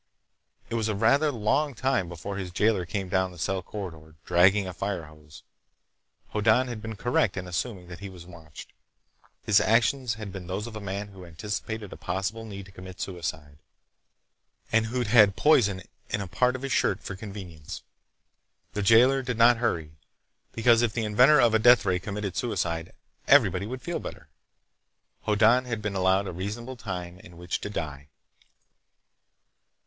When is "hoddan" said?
6.29-6.69, 25.27-25.65